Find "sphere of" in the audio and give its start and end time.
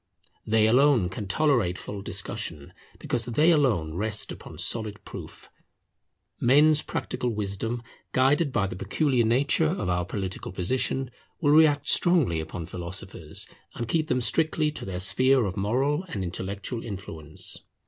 14.99-15.55